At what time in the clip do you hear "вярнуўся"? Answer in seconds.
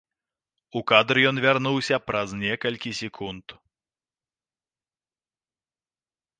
1.45-1.95